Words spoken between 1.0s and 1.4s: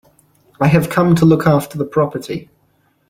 to